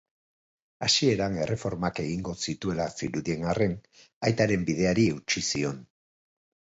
[0.85, 3.75] Hasieran erreformak egingo zituela zirudien arren,
[4.31, 5.77] aitaren bideari eutsi zion.